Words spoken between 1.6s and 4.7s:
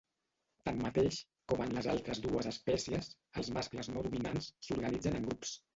en les altres dues espècies, els mascles no dominants